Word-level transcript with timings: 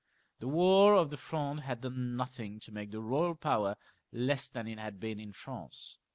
The 0.39 0.47
war 0.47 0.95
of 0.95 1.11
the 1.11 1.15
Fronde 1.17 1.59
had 1.59 1.81
done 1.81 2.15
nothing 2.15 2.59
to 2.61 2.71
make 2.71 2.89
the 2.89 2.99
royal 2.99 3.35
power 3.35 3.75
less 4.11 4.47
than 4.47 4.67
it 4.67 4.79
had 4.79 4.99
been 4.99 5.19
in 5.19 5.31
France. 5.31 5.99